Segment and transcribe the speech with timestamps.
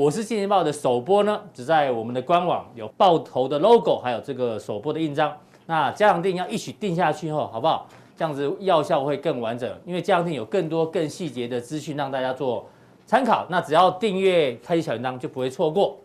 [0.00, 5.30] 我是金钱报的首播呢，只在我们的官网有爆头的 logo，还有这个首播的印章。
[5.66, 7.86] 那加强定要一起定下去后，好不好？
[8.16, 12.66] 这样子药效会更完整，因为加强錠有更多更细节的资讯让大家做
[13.04, 13.44] 参考。
[13.50, 15.98] 那只要订阅开启小铃铛，就不会错过。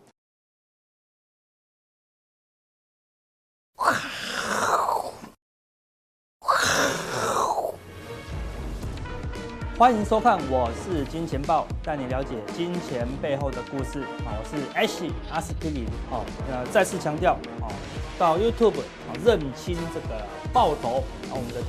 [9.78, 14.02] 欢迎收看，我是金钱豹，带你了解金钱背后的故事。
[14.24, 15.84] 好，我是 Ash 阿司匹林。
[16.08, 17.70] 好，那再次强调，好，
[18.18, 18.80] 到 YouTube
[19.22, 21.02] 认清这个爆头。
[21.28, 21.60] 好，我们的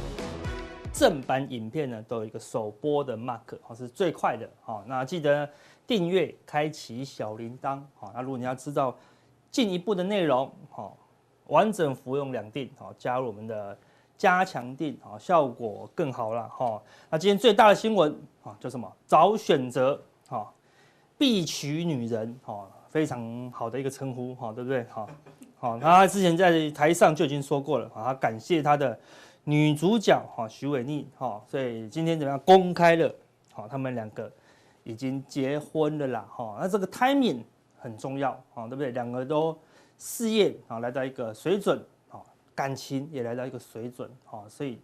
[0.94, 4.50] 正版影片呢都有一个首播的 mark，好，是最快的。
[4.62, 5.50] 好，那记得
[5.86, 7.82] 订阅，开启小铃铛。
[7.94, 8.96] 好，那如果你要知道
[9.52, 10.96] 进一步的内容，好，
[11.48, 13.78] 完整服用两錠，好，加入我们的。
[14.18, 16.82] 加强定啊，效果更好了哈。
[17.10, 18.12] 那今天最大的新闻
[18.44, 18.92] 啊，叫什么？
[19.06, 20.52] 早选择哈，
[21.18, 24.84] 必娶女人哈，非常好的一个称呼哈，对不对？
[24.90, 25.08] 好，
[25.60, 29.00] 好，他之前在台上就已经说过了啊，他感谢他的
[29.44, 33.14] 女主角哈许玮甯哈，所以今天怎么样公开了？
[33.54, 34.32] 好，他们两个
[34.84, 36.58] 已经结婚了啦哈。
[36.60, 37.44] 那这个 timing
[37.78, 38.90] 很重要啊，对不对？
[38.92, 39.56] 两个都
[40.00, 41.80] 事业啊来到一个水准。
[42.58, 44.82] 感情也来到一个水准，哈，所以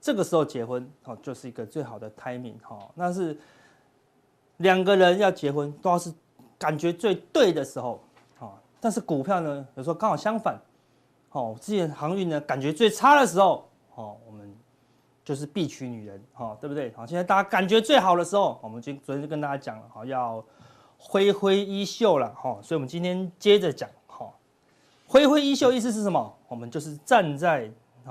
[0.00, 2.78] 这个时候结婚，哦，就是一个最好的 timing，哈。
[2.94, 3.36] 那是
[4.58, 6.14] 两个人要结婚，都要是
[6.56, 8.00] 感觉最对的时候，
[8.38, 8.54] 啊。
[8.80, 10.56] 但是股票呢，有时候刚好相反，
[11.32, 14.54] 哦，之前航运呢，感觉最差的时候，哦，我们
[15.24, 16.92] 就是必娶女人，哈，对不对？
[16.94, 20.44] 好，现在大家感觉最好的时候，我们今昨天就跟大家讲了，哈，要
[20.98, 22.60] 挥挥衣袖了，哈。
[22.62, 23.90] 所以我们今天接着讲。
[24.06, 24.32] 哈
[25.08, 26.34] 挥挥衣袖意思是什么？
[26.52, 27.70] 我们就是站在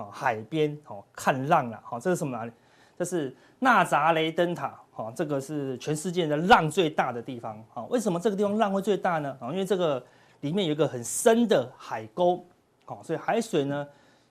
[0.09, 1.79] 海边哦看浪了。
[1.83, 2.51] 好，这是什么哪里？
[2.97, 4.73] 这是纳扎雷灯塔。
[4.89, 7.63] 好，这个是全世界的浪最大的地方。
[7.71, 9.37] 好，为什么这个地方浪会最大呢？
[9.39, 10.03] 啊，因为这个
[10.39, 12.43] 里面有一个很深的海沟。
[12.83, 13.87] 好，所以海水呢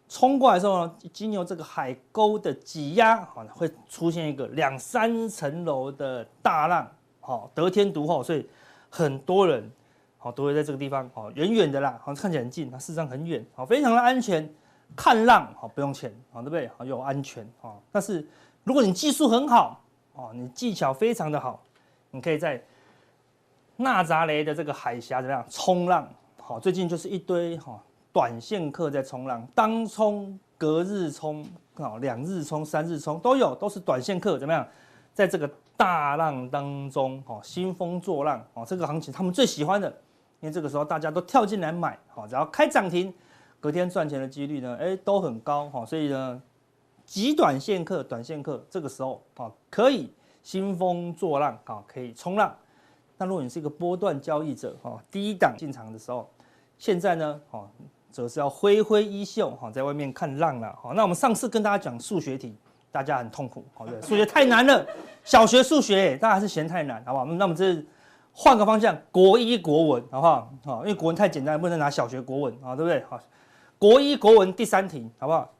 [0.09, 6.91] 冲过来的时候呢，经由这个海沟的挤压，好，会出现一个两三层楼的大浪。
[7.21, 8.45] 好，得天独厚，所以
[8.89, 9.71] 很多人。
[10.23, 14.47] 好，都会在这个地方，好，远远的啦，好像，看起来很近，它事实上很远，好，非常的安全，
[14.95, 16.71] 看浪，好，不用钱，好，对不对？
[16.77, 18.29] 好，又安全，好，但是
[18.63, 19.83] 如果你技术很好，
[20.13, 21.63] 哦，你技巧非常的好，
[22.11, 22.63] 你可以在
[23.77, 26.07] 纳扎雷的这个海峡怎么样冲浪？
[26.37, 27.83] 好，最近就是一堆哈
[28.13, 31.43] 短线客在冲浪，当冲、隔日冲，
[31.77, 34.69] 好，两日冲、三日冲都有，都是短线客怎么样？
[35.15, 39.91] 在这个大浪当中，哦，兴风作浪，哦，这个行情他们最喜欢的。
[40.41, 43.13] 因为这个时候大家都跳进来买，好，只要开涨停，
[43.61, 46.41] 隔天赚钱的几率呢，哎，都很高，哈，所以呢，
[47.05, 50.11] 极短线客、短线客这个时候啊，可以
[50.43, 52.57] 兴风作浪，啊，可以冲浪。
[53.19, 56.27] 那如果你是一个波段交易者，哈，低档进场的时候，
[56.79, 57.69] 现在呢，哈，
[58.11, 62.57] 则是要挥挥衣袖，哈，在外面看浪了，好，那我们上次跟大家讲数学题，
[62.91, 64.87] 大家很痛苦，好，对，数学太难了，
[65.23, 67.27] 小学数学，大家还是嫌太难，好不好？
[67.27, 67.85] 那我们这。
[68.33, 70.53] 换个方向，国一国文，好不好？
[70.65, 73.05] 好，因为国文太简单，不能拿小学国文啊，对不对？
[73.09, 73.21] 好，
[73.79, 75.51] 国一国文第三题，好不好？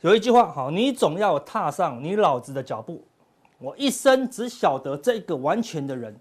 [0.00, 3.02] 有一句话，好，你总要踏上你老子的脚步。
[3.58, 6.14] 我一生只晓得这个完全的人，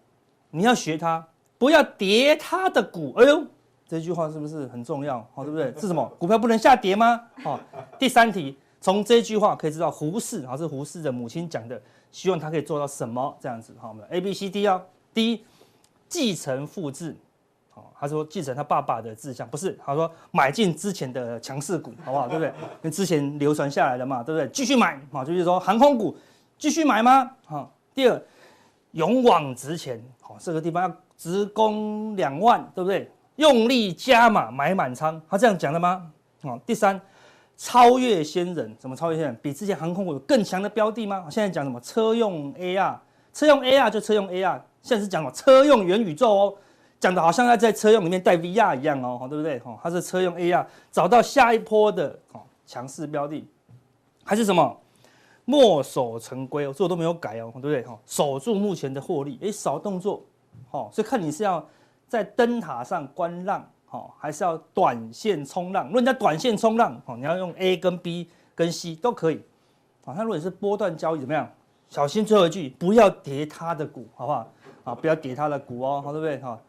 [0.52, 3.14] 你要学他，不要跌他的股。
[3.18, 3.44] 哎呦，
[3.88, 5.20] 这句话是不是很重要？
[5.34, 5.74] 好，对不对？
[5.82, 6.06] 是什么？
[6.20, 7.22] 股票不能下跌吗？
[7.44, 7.60] 好，
[8.00, 11.82] 第三题，从这句话可以知道胡适，好，是胡适的母亲讲的，
[12.12, 13.36] 希望他可以做到什么？
[13.42, 14.82] 这样子，好，我们 A B C D 啊。
[15.14, 15.46] 第一，
[16.10, 17.16] 继承复制，
[17.70, 22.28] 好，他说继承他爸爸的志向，不是，他说买进之前的强势股，好不好？
[22.28, 22.50] 对不对？
[22.50, 24.48] 因为之前流传下来的嘛，对不对？
[24.50, 26.16] 继续买，好，就是说航空股
[26.58, 27.32] 继续买吗？
[27.46, 28.22] 好，第二，
[28.92, 33.12] 勇往直前，好，这个地方要直攻两万，对不对？
[33.38, 36.12] 用力加码买满仓，他这样讲的吗？
[36.44, 37.02] 好，第三，
[37.58, 39.40] 超越先人，怎么超越先人？
[39.42, 41.26] 比之前航空股有更强的标的吗？
[41.32, 41.80] 现在讲什么？
[41.82, 42.96] 车用 AR，
[43.34, 44.62] 车用 AR 就车用 AR。
[44.84, 46.54] 现在是讲什么车用元宇宙哦，
[47.00, 49.58] 讲的好像要在车用里面带 VR 一样哦，对不对？
[49.66, 53.48] 哦，它是车用 AR，找到下一波的哦强势标的，
[54.26, 54.78] 还是什么
[55.46, 57.82] 墨守成规哦，这我都没有改哦，对不对？
[57.84, 60.22] 哈，守住目前的获利，哎，少动作，
[60.72, 61.66] 哦，所以看你是要
[62.10, 65.86] 在灯塔上观浪，哦，还是要短线冲浪？
[65.88, 69.42] 如果你在短线冲浪，哦，你要用 A 跟 B 跟 C 都可以，
[70.04, 71.50] 啊，那如果你是波段交易怎么样？
[71.90, 74.52] 小心最后一句，不要跌他的股，好不好？
[74.84, 76.38] 啊，不要跌他的股哦，好对不对？
[76.40, 76.60] 哈，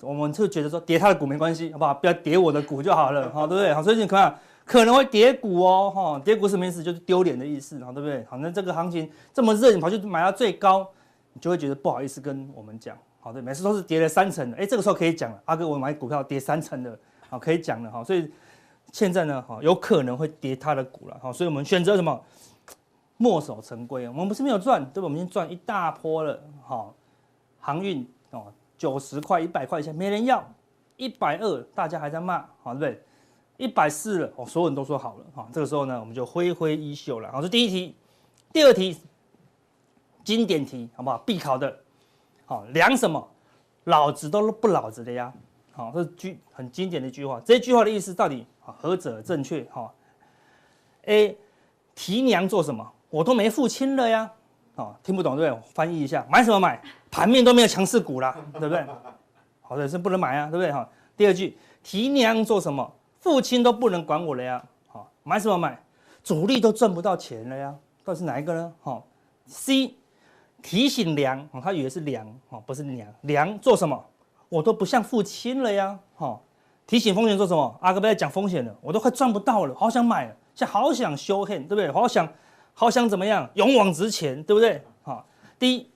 [0.00, 1.92] 我们就觉得说跌他的股没关系，好不好？
[1.94, 3.74] 不要跌我的股就好了，好对不对？
[3.74, 4.34] 好，所以你看
[4.64, 6.82] 可能会跌股哦，哈，跌股什么意思？
[6.82, 8.24] 就是丢脸的意思，好对不对？
[8.24, 10.88] 好，那这个行情这么热，你跑去买到最高，
[11.32, 18.30] 你就会觉得不好意思跟我们讲，好，对，每次都是跌了三成的，哎，这个时候可以讲了，阿哥我买股票跌三成的，好，可以讲了哈，所以
[18.92, 22.18] 现在呢，哈，有可能会跌他的股了，好，所以我们选择什么？
[23.18, 25.04] 墨守成规，我们不是没有赚，对吧？
[25.04, 26.92] 我们已经赚一大波了，好，
[27.62, 30.44] 航运哦，九十块、一百块钱没人要，
[30.96, 33.02] 一百二大家还在骂，好，对不对？
[33.56, 37.94] 一百四了，哦，所有人都说好了，哈，这个时候呢，我们就挥挥衣袖了，好，这第一题，
[38.52, 39.00] 第二题，
[40.24, 41.16] 经典题，好不好？
[41.18, 41.78] 必考的。
[42.44, 43.26] 好，量什么？
[43.84, 45.32] 老子都不老子的呀！
[45.72, 47.40] 好，这句很经典的一句话。
[47.44, 49.64] 这句话的意思到底何者正确？
[49.64, 49.92] 哈
[51.06, 51.36] ，A
[51.94, 52.92] 提娘做什么？
[53.10, 54.30] 我都没父亲了呀！
[54.74, 55.62] 好，听不懂对不对？
[55.74, 56.80] 翻译一下，买什么买？
[57.10, 58.84] 盘面都没有强势股啦， 对不对？
[59.60, 60.72] 好的，是不能买啊，对不对？
[60.72, 62.90] 哈，第二句提娘做什么？
[63.20, 64.62] 父亲都不能管我了呀！
[64.88, 65.78] 好，买什么买？
[66.24, 67.74] 主力都赚不到钱了呀！
[68.04, 68.72] 到底是哪一个呢？
[68.80, 69.06] 好
[69.46, 69.94] ，C。
[70.62, 72.24] 提醒娘，他以为是粮，
[72.64, 73.08] 不是娘。
[73.22, 74.00] 娘做什么？
[74.48, 76.38] 我都不像父亲了呀，哈。
[76.86, 77.76] 提醒风险做什么？
[77.80, 81.90] 阿哥不要讲风险了，我都快赚不到了，好想买，现在好想修 hand，对不对？
[81.90, 82.28] 好想，
[82.74, 83.48] 好想怎么样？
[83.54, 84.82] 勇往直前，对不对？
[85.02, 85.26] 好。
[85.58, 85.86] 第一，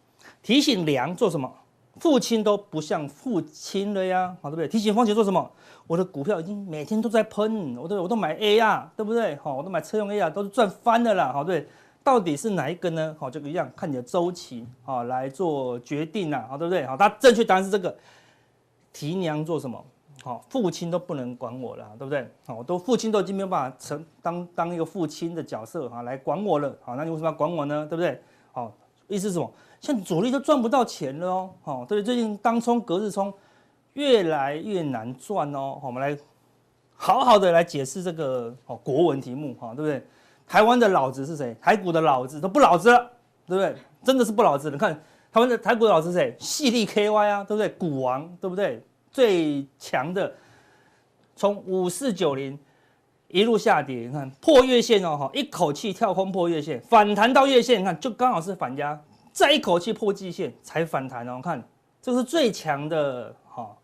[0.43, 1.53] 提醒娘做什么？
[1.99, 4.69] 父亲都不像父亲了呀，好，对不对？
[4.69, 5.51] 提醒风险做什么？
[5.87, 9.37] 我的股票已经每天都在喷，我都我都买 A 啊，对不对？
[9.37, 11.61] 好，我都买车用 A 啊，都是赚翻的啦，好，对。
[11.61, 11.69] 对
[12.07, 13.17] 到底是哪一个呢？
[13.19, 16.87] 好，这个一样，看你的周期啊来做决定呐，好，对不对？
[16.87, 17.97] 好，它正确答案是这个。
[18.93, 19.85] 提娘做什么？
[20.23, 22.29] 好，父亲都不能管我了，对不对？
[22.47, 26.77] 好，我都父亲都已经没有办法成当当一个父亲的角色哈来管我了。
[26.83, 27.87] 好，那你为什么要管我呢？
[27.89, 28.21] 对不对？
[28.53, 28.73] 好，
[29.07, 29.51] 意思是什么？
[29.81, 31.51] 现在主力都赚不到钱了哦。
[31.63, 33.33] 好，对，最近当冲、隔日冲
[33.93, 35.79] 越来越难赚哦。
[35.83, 36.19] 我们来
[36.97, 40.05] 好好的来解释这个哦国文题目哈，对不对？
[40.49, 41.55] 台湾的老子是谁？
[41.61, 43.11] 台股的老子都不老子了，
[43.47, 43.77] 对不对？
[44.03, 44.71] 真的是不老子。
[44.71, 44.95] 你看
[45.31, 46.37] 台湾的台股的老子是谁？
[46.41, 47.69] 矽力 KY 啊，对不对？
[47.69, 48.83] 股王，对不对？
[49.17, 50.31] 最强的，
[51.35, 52.59] 从五四九零
[53.29, 59.01] 一路下跌，你看破月线哦，哈，一口气跳空破月线，反弹到月线，你看就刚好是反压，
[59.33, 61.41] 再一口气破季线才反弹哦。
[61.43, 61.67] 看
[62.03, 63.75] 这是最强的哈，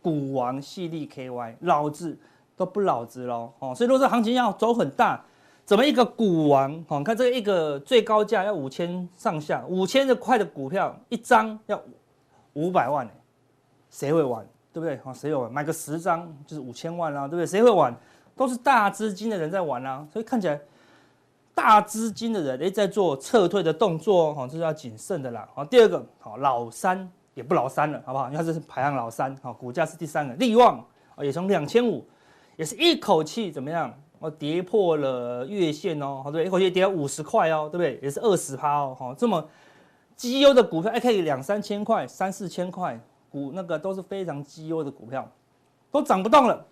[0.00, 2.18] 股王系列 KY，老子
[2.56, 5.22] 都不老子喽，哦，所以如果这行情要走很大。
[5.64, 6.84] 怎么一个股王？
[6.88, 11.80] 哦，看这一个最高价要五千上下，五千的块的股票一张要
[12.54, 13.08] 五百万，
[13.88, 14.44] 谁会玩？
[14.72, 14.98] 对不对？
[15.04, 15.52] 好，谁会玩？
[15.52, 17.46] 买个十张就是五千万啦，对不对？
[17.46, 17.94] 谁会玩？
[18.34, 20.58] 都是大资金的人在玩啊，所以看起来
[21.54, 25.46] 大资金的人诶在做撤退的动作，哈，这是要谨慎的啦。
[25.54, 28.26] 好，第二个，好，老三也不老三了，好不好？
[28.26, 30.82] 因为它这是排行老三，好，股价是第三个，力旺
[31.18, 32.04] 也从两千五，
[32.56, 33.92] 也是一口气怎么样？
[34.18, 37.98] 哦，跌破了月线哦，好对，一口气跌了五十块哦，对不对？
[38.00, 39.44] 也是二十趴哦，好，这么
[40.16, 42.98] 绩优的股票，还可以两三千块、三四千块
[43.32, 45.26] 股，那个都是非常绩优的股票，
[45.90, 46.64] 都涨不动了，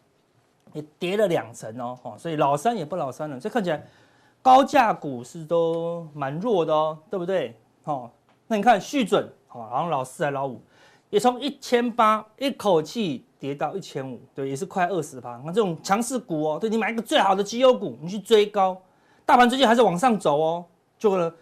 [0.74, 3.84] 也跌了两成哦，哈，所以老三也不老三了，所以看起来
[4.42, 7.56] 高价股是都蛮弱的哦，对不对？
[7.82, 8.12] 好，
[8.46, 10.60] 那你看续准，好，好像老四还老五，
[11.08, 13.24] 也从一千八一口气。
[13.40, 15.40] 跌到一千五，对，也是快二十趴。
[15.46, 18.76] 那这种强势股哦，对，你买一个最好的绩优股，你去追高，
[19.24, 20.62] 大盘最近还是往上走哦。
[20.98, 21.32] 就呢，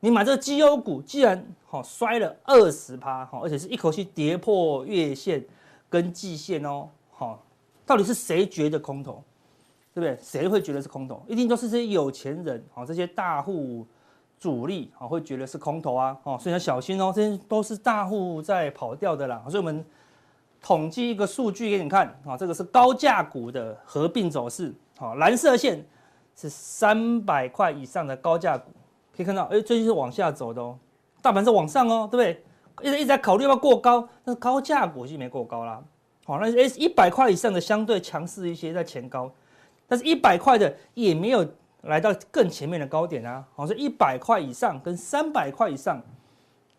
[0.00, 5.44] 你买这个绩优股，既然好摔了二十趴，好，而且是一口气跌破月线
[5.88, 7.42] 跟季线哦，好，
[7.84, 9.22] 到底是谁觉得空头？
[9.94, 10.18] 对不对？
[10.22, 11.22] 谁会觉得是空头？
[11.26, 13.86] 一定都是这些有钱人，好，这些大户
[14.38, 19.84] 主力，好，会觉得是空头啊，哦，所以要小心哦，这些都是大户在跑掉的啦，所以我们。
[20.58, 24.74] 统计一个数据给你看啊，这个是高价股的合并走势。
[24.96, 25.86] 好，蓝色线
[26.34, 28.72] 是三百块以上的高价股，
[29.16, 30.78] 可以看到，哎，最近是往下走的哦，
[31.22, 32.44] 大盘是往上哦，对不对？
[32.82, 35.82] 一直一直在考虑要不要过高，但是高价股就没过高啦。
[36.26, 39.32] 好，那哎，一百块以上的相对强势一些，在前高，
[39.88, 41.46] 但是一百块的也没有
[41.82, 43.42] 来到更前面的高点啊。
[43.54, 46.02] 好，所以一百块以上跟三百块以上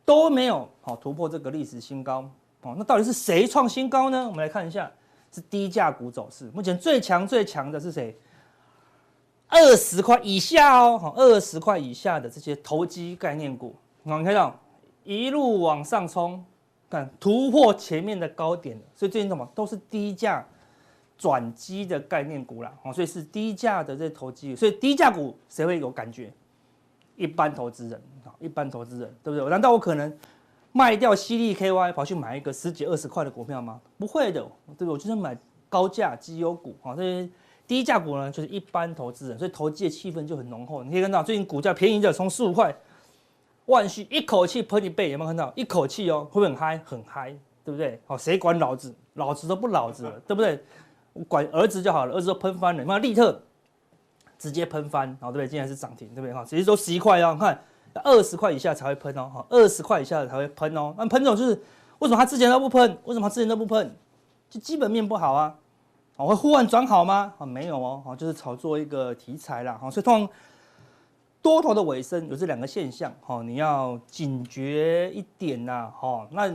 [0.06, 2.30] 都没有好突破这个历史新高。
[2.62, 4.28] 哦，那到底是谁创新高呢？
[4.28, 4.92] 我们来看一下，
[5.32, 6.52] 是低价股走势。
[6.54, 8.16] 目前最强最强的是谁？
[9.48, 14.60] 二十块以下哦，好，二十块以下的这些投机概念股，我们看到
[15.04, 16.44] 一路往上冲，
[16.90, 20.46] 看突破前面的高点，所以最近什么都是低价
[21.18, 22.74] 转机的概念股啦。
[22.84, 26.32] 哦，所以是低价的这些投机，所以低价股谁会有感觉？
[27.16, 29.50] 一般投资人啊，一般投资人对不对？
[29.50, 30.18] 难道我可能？
[30.74, 33.82] 卖掉矽力 KY 跑去买一个十几二十块的股票吗？
[33.98, 34.88] 不会的，对不对？
[34.90, 35.36] 我就是买
[35.70, 37.28] 高价绩优股啊，这些
[37.68, 40.84] 低价股呢，就是一般投资人，所以投机的气氛就很浓厚。
[40.84, 42.74] 你可以看到最近股价便宜的从十五块
[43.66, 45.52] 万旭一口气喷一倍，有没有看到？
[45.56, 46.82] 一口气哦，会不会很嗨？
[46.86, 48.00] 很嗨，对不对？
[48.08, 48.96] 好，谁管老子？
[49.16, 50.64] 老子都不老子了，对不对？
[51.14, 53.42] 我管儿子就好了，儿子都喷翻了，你看利特
[54.40, 55.48] 直接喷翻，好，对不对？
[55.48, 56.34] 今天是涨停，对不对？
[56.34, 57.60] 哈，其实都十一块哦，看
[58.04, 60.94] 二十块以下才会喷哦，哈，二十块以下才会喷哦。
[60.98, 61.60] 那喷这种就是
[62.00, 62.98] 为什么他之前都不喷？
[63.06, 63.96] 为什么他之前都不喷？
[64.50, 65.56] 就基本面不好啊，
[66.26, 67.34] 会忽然转好吗？
[67.38, 70.30] 啊，没有哦，就是炒作一个题材啦，哈，所以通常。
[71.40, 76.28] 多头的尾声有这两个现象，哈，你要警觉一点呐，哈。
[76.32, 76.52] 那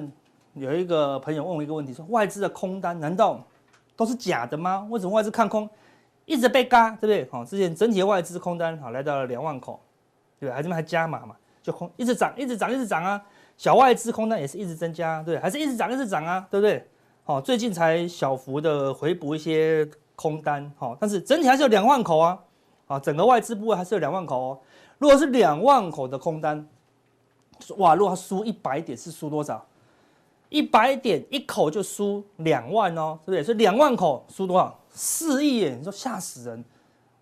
[0.52, 3.40] 有一个朋友问我一个问题，说外资的空单难道
[3.96, 4.86] 都是假的吗？
[4.90, 5.66] 为什么外资看空
[6.26, 7.26] 一直被嘎，对不对？
[7.30, 9.80] 好，之前整体的外资空单好来到了两万口，
[10.38, 10.56] 对吧？
[10.56, 13.24] 还这边还加码嘛，就空一直涨，一直涨，一直涨啊。
[13.56, 16.86] 小外资空单也是一直增加，对，还是一直涨，一直涨啊，对不对？
[17.24, 22.36] 好，最近才小幅的回补一些空单，好，但是整体还是有两万口啊，
[22.88, 24.58] 啊，整个外资部位还是有两万口哦。
[24.98, 26.66] 如果是两万口的空单，
[27.76, 27.94] 哇！
[27.94, 29.64] 如果他输一百点，是输多少？
[30.48, 33.44] 一百点一口就输两万哦，对不对？
[33.44, 34.76] 所以两万口输多少？
[34.90, 35.76] 四亿耶！
[35.78, 36.64] 你说吓死人！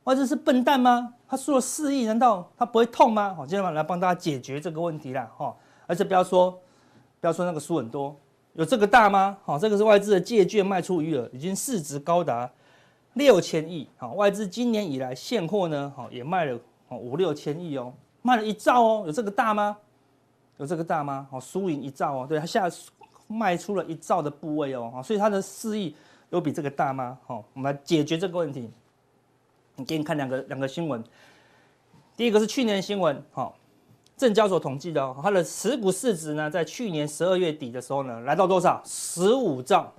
[0.04, 1.12] 外资是笨蛋吗？
[1.28, 3.34] 他输了四亿，难道他不会痛吗？
[3.34, 5.54] 好，今天晚上来帮大家解决这个问题啦，哈！
[5.86, 6.58] 而且不要说，
[7.20, 8.16] 不要说那个输很多，
[8.54, 9.38] 有这个大吗？
[9.44, 12.50] 好，这个是外资的借券卖出余额，已经市值高达
[13.14, 13.88] 六千亿。
[13.96, 16.58] 好，外资今年以来现货呢，好也卖了。
[16.88, 19.76] 哦，五六千亿哦，卖了一兆哦，有这个大吗？
[20.58, 21.28] 有这个大吗？
[21.30, 22.76] 哦，输赢一兆哦，对，他现在
[23.28, 25.94] 卖出了一兆的部位哦，所以他的四亿
[26.30, 27.16] 有比这个大吗？
[27.24, 28.68] 好，我们来解决这个问题。
[29.76, 31.00] 你给你看两个两个新闻，
[32.16, 33.56] 第一个是去年新闻，好，
[34.20, 38.78] 证交所统计的哦，它的持股市值呢，在去年十二月底的时候呢，来到多少？
[38.84, 39.90] 十五兆，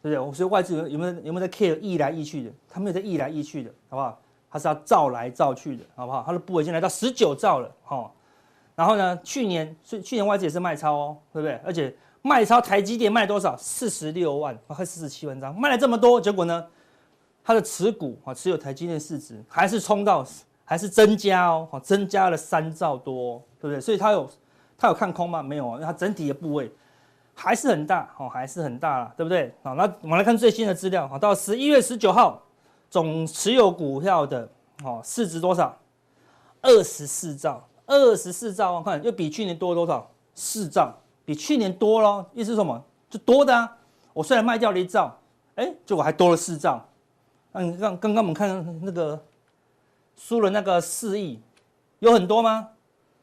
[0.00, 0.34] 对不对？
[0.34, 2.50] 所以外资有没有有没有在 care 溢来溢去的？
[2.70, 4.18] 他没有在溢来溢去的，好不好？
[4.50, 6.24] 它是要造来造去的，好不好？
[6.26, 8.10] 它的部位已经来到十九兆了，哈。
[8.74, 11.60] 然后呢，去年去去年外资也是卖超哦，对不对？
[11.62, 13.54] 而且卖超台积电卖多少？
[13.58, 16.66] 四十六万，快四十七万张，卖了这么多，结果呢，
[17.44, 20.24] 它的持股啊，持有台积电市值还是冲到，
[20.66, 23.80] 还是增加哦，增加了三兆多，对不对？
[23.80, 24.28] 所以它有
[24.76, 25.42] 它有看空吗？
[25.42, 26.70] 没有啊，因为它整体的部位
[27.34, 29.54] 还是很大，哦，还是很大了，对不对？
[29.62, 32.42] 好，那我们来看最新的资料，好，到十一月十九号。
[32.88, 34.48] 总持有股票的
[34.84, 35.76] 哦，市值多少？
[36.62, 40.08] 二十四兆，二十四兆，看又比去年多了多少？
[40.36, 40.94] 四兆，
[41.24, 42.24] 比去年多咯。
[42.32, 42.80] 意思是什么？
[43.10, 43.76] 就多的啊。
[44.12, 45.18] 我虽然卖掉了一兆，
[45.56, 46.82] 哎，结果还多了四兆。
[47.50, 49.20] 那你看刚刚我们看那个
[50.16, 51.40] 输了那个四亿，
[52.00, 52.68] 有很多吗？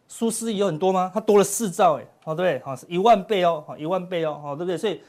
[0.08, 1.12] 输四亿有很多吗？
[1.14, 2.64] 它多了四兆，哎，好对不对？
[2.64, 4.78] 好，是一万倍哦，好一万倍哦，好对不对？
[4.78, 5.02] 所以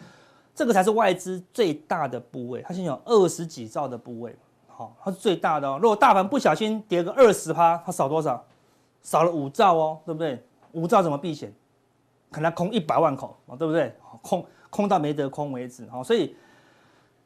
[0.55, 4.35] 这个才是外资最大的部位，它现在有二十几兆的部位。
[4.69, 5.79] 好，它是最大的哦。
[5.81, 8.43] 如果大盘不小心跌个二十趴，它少多少？
[9.03, 10.43] 少了五兆哦，对不对？
[10.73, 11.53] 五兆怎么避险？
[12.31, 13.95] 可能空一百万口啊，对不对？
[14.23, 15.87] 空空到没得空为止。
[15.91, 16.35] 好，所以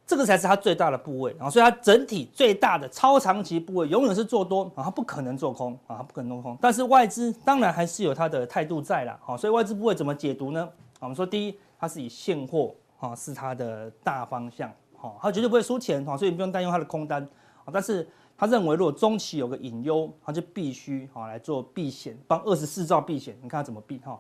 [0.09, 1.33] 这个才是它最大的部位。
[1.39, 6.57] 然后，所以它整体最大的超长期部位永远是做多啊，它不可能做空啊，它不可能做空。
[6.63, 9.19] 但是外资当然还是有它的态度在啦。
[9.23, 10.67] 好，所以外资部位怎么解读呢？
[10.99, 14.73] 我们说第一，它是以现货啊是它的大方向。
[14.97, 17.23] 好，它绝对不会输钱，所以你不用担忧它的空单。
[17.65, 18.09] 啊但是
[18.41, 23.37] 他认为，如果中期有个隐忧，他就必须啊来做避险，帮二十四兆避险。
[23.43, 24.19] 你看他怎么避哈？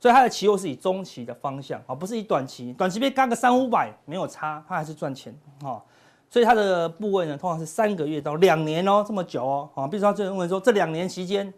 [0.00, 2.72] 所以它的期货是以中期的方向啊，不是以短期。
[2.72, 5.82] 短期被干个三五百没有差，它还是赚钱哈。
[6.30, 9.70] 所以它的部位呢，通常是三个月到两年哦，这么久哦。
[9.74, 11.52] 啊，比如说他就认为说这两年期间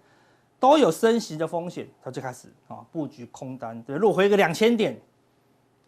[0.58, 3.82] 都有升息的风险，他就开始啊布局空单。
[3.82, 5.00] 对，如果回个两千点。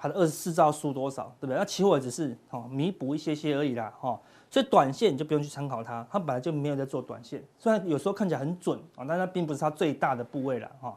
[0.04, 1.56] 它的二十四兆输多少，对不对？
[1.56, 4.18] 那期货只是哦弥补一些些而已啦，哈。
[4.50, 7.40] 所以短线你就不用去参考它，它本来就没有在做短线。
[7.56, 10.92] 虽然有时候看起来很准啊，但它并不是它最大的部位了，哈。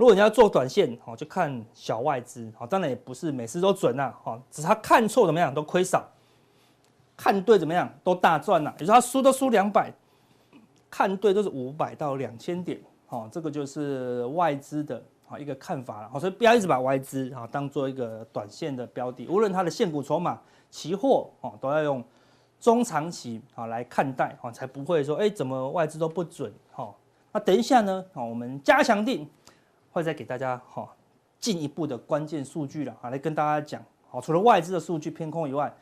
[0.00, 4.40] 如果你要做短线，哦，就看小外资，哦，当然也不是每次都准呐，哈。
[4.50, 6.08] 只是他看错怎么样都亏少，
[7.18, 8.72] 看对怎么样都大赚呐。
[8.78, 9.92] 比如说他输都输两百，
[10.90, 12.80] 看对都是五百到两千点，
[13.10, 15.02] 哦，这个就是外资的。
[15.26, 20.36] 好一个看法了，好，所以不要一直把外资啊当做一个短线的标的，无论它的现股筹码、
[20.70, 22.02] 期货哦，都要用
[22.58, 26.92] 中长期啊来看待，哈，才不会说哎怎么外资都不准，哈。
[27.30, 29.24] 那等一下呢，啊，我们加强定
[29.90, 30.88] 会再给大家哈
[31.38, 35.72] 进一步的关键数据了，啊，来跟大家讲，好，除了外资的数据偏空以外，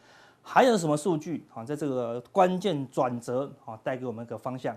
[0.43, 4.77] 还有什么数据啊，在这个关键转折啊带给我们一个方向。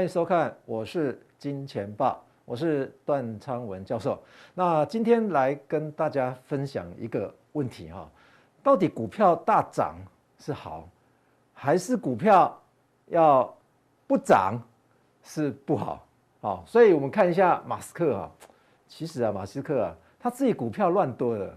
[0.00, 4.18] 欢迎收看，我是金钱豹，我是段昌文教授。
[4.54, 8.10] 那今天来跟大家分享一个问题哈，
[8.62, 9.96] 到底股票大涨
[10.38, 10.88] 是好，
[11.52, 12.58] 还是股票
[13.08, 13.54] 要
[14.06, 14.58] 不涨
[15.22, 16.02] 是不好？
[16.40, 18.30] 好，所以我们看一下马斯克啊，
[18.88, 21.54] 其实啊，马斯克啊，他自己股票乱多了，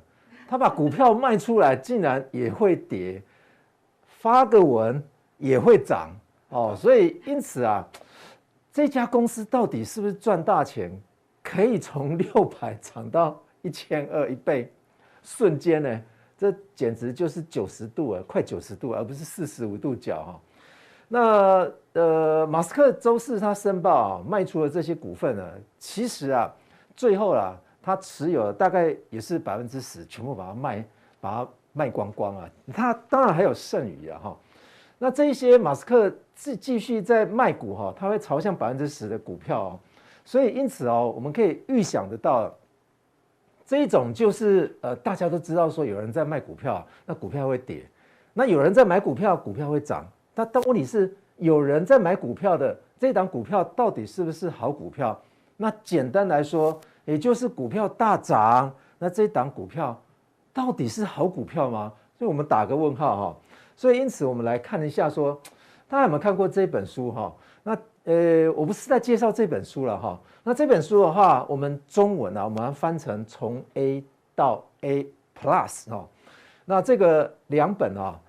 [0.50, 3.24] 他把股票卖出来，竟然也会跌，
[4.06, 5.02] 发个文
[5.38, 6.10] 也会涨
[6.50, 7.88] 哦，所以因此啊，
[8.74, 10.92] 这家公司到底是不是赚大钱，
[11.44, 14.74] 可以从 六百涨到一千二一倍，
[15.22, 16.02] 瞬间呢，
[16.36, 20.42] 这简直就是九十度啊，快九十度，而不是四十五度角哈。
[21.08, 26.52] 那呃，马斯克周四他申报啊，卖出了这些股份呢，其实啊，
[26.96, 30.84] 最后啊，他持有大概也是百分之十，全部把它卖，
[31.22, 32.50] 把它卖光光啊。
[32.74, 34.38] 他当然还有剩余啊哈。
[35.04, 39.80] 那这一些马斯克继继续在卖股哈，他会朝向百分之十的股票哦。
[40.24, 42.50] 所以因此哦，我们可以预想得到，
[43.66, 47.82] 这一种就是呃，大家都知道说有人在卖股票，那股票会跌；
[48.32, 50.08] 那有人在买股票，股票会涨。
[50.34, 55.20] 但但问题是，有人在买股票的这档股票到底是不是好股票？
[55.58, 60.02] 那简单来说，也就是股票大涨，那这档股票
[60.54, 61.92] 到底是好股票吗？
[62.18, 63.38] 所以我们打个问号哈。
[63.76, 65.40] 所以因此我们来看一下说，
[65.90, 67.34] 大家有没有看过这本书哈？
[67.64, 70.20] 那呃，我不是在介绍这本书了哈。
[70.44, 74.04] 那这本书的话，我们中文啊，我们要翻成从 A
[74.36, 75.06] 到 A
[75.40, 76.08] Plus 哈。
[76.66, 78.20] 那这个两本啊，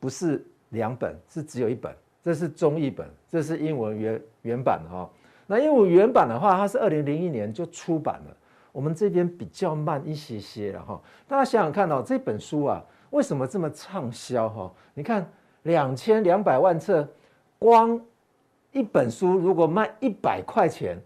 [0.00, 0.44] 不是。
[0.70, 5.08] 两本是只有一本，这是中译本，这是英文原原版的哈。
[5.46, 8.36] 那英文原版的话，它是二零零一年就出版了，
[8.72, 11.00] 我们这边比较慢一些些了哈。
[11.28, 12.82] 大家想想看哦，这本书啊，
[13.14, 14.72] 为什么这么畅销哈？
[14.92, 15.24] 你看
[15.62, 17.08] 两千两百万册，
[17.58, 18.00] 光
[18.72, 20.98] 一本书如果卖一百块钱，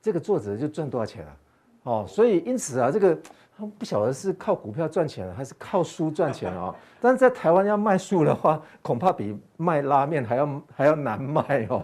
[0.00, 1.36] 这个作者就赚多少钱啊？
[1.82, 3.18] 哦，所以因此啊，这个。
[3.58, 6.74] 他不晓得是靠股票赚钱还是靠书赚钱啊？
[7.00, 11.82] 但是在台湾要卖书的话，恐怕比卖拉面还要还要难卖哦。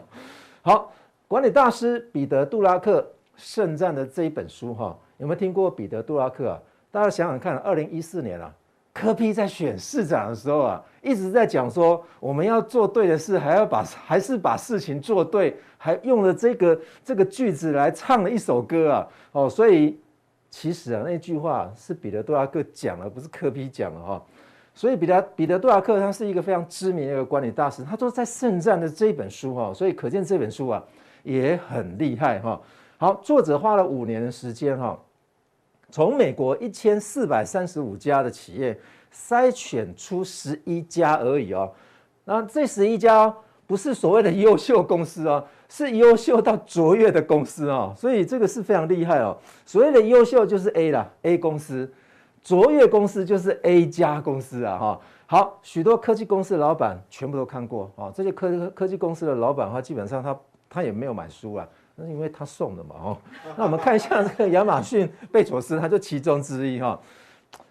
[0.60, 0.92] 好，
[1.26, 6.60] 管理大师彼得·杜拉克盛赞的这一本书哈，有没有听过彼得·杜拉克啊？
[6.90, 8.54] 大家想想看，二零一四年啊，
[8.92, 19.08] 柯 P 在选市长的时候啊，一直在讲说我们要做对的事，还要把还是把事情做对，还用了这个这个句子来唱了一首歌啊。
[19.32, 19.98] 哦，所以。
[20.54, 24.22] 其实啊，那句话是彼得·杜拉克讲的，不是柯 P 讲的哈。
[24.74, 30.84] 所以彼得彼得·杜拉克他是一个非常知名的一个管理大师，他都在圣战的这本书哈，所以可见这本书啊
[31.22, 32.60] 也很厉害哈。
[32.98, 35.00] 好，作者花了五年的时间哈，
[35.92, 38.76] 从美国一千四百三十五家的企业
[39.14, 41.70] 筛选出十一家而已哦。
[42.24, 43.32] 那这十一家
[43.66, 45.46] 不是所谓的优秀公司哦。
[45.74, 49.34] 是优秀到卓越的公司哦，所以这个是非常厉害哦。
[49.64, 51.86] 所谓的优秀就是 A 啦，A 公司；
[52.42, 55.00] 卓越公司就是 A 加公司啊，哈。
[55.24, 58.12] 好，许多科技公司的老板全部都看过啊。
[58.14, 63.18] 这些科科技公司的老板的话，基本上他他也没有买书啊，那是因为他送的嘛，哦。
[63.56, 66.98] 那我们看一下这个亚马逊贝佐斯，他就其中之一哈，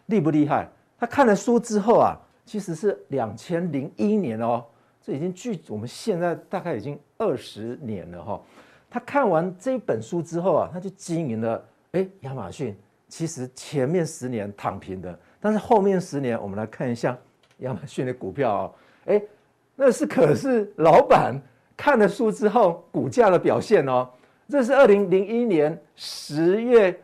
[0.08, 0.68] 厉不厉害？
[1.00, 4.64] 他看了书之后啊，其实是两千零一年哦。
[5.04, 8.40] 这已经距我们现在大概已经二十年了哈。
[8.88, 11.64] 他看完这本书之后啊，他就经营了。
[11.94, 17.18] 哎，亚马逊其实前面十年躺平的，但是后面十年，我们来看一下
[17.58, 18.72] 亚马逊的股票啊。
[19.06, 19.22] 哎，
[19.76, 21.36] 那是可是老板
[21.82, 24.08] 看了书之后股价的表现哦。
[24.48, 26.96] 这是二零零一年十月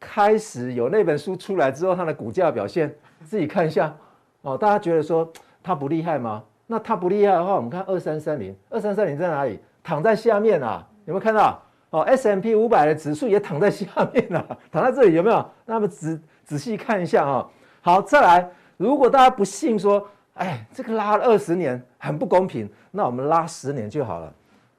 [0.00, 2.90] 开始有那本书出来之后，它的股价表现，
[3.26, 3.94] 自己看一下
[4.40, 4.56] 哦。
[4.56, 5.30] 大家觉得说
[5.62, 6.42] 它不厉害吗？
[6.66, 9.60] 那它不厉害的话，我们看二三三零，二三三零在哪里？
[9.84, 11.62] 躺在下面啊，有没有看到？
[11.90, 15.44] 哦，S M P 五百的指数也躺在下面啊， 躺在这里有没有？
[15.66, 17.46] 那么仔仔细看一下啊。
[17.82, 24.32] 好，再来，如果大家不信说，哎，这个拉了二十年很不公平，那我们拉十年就好了。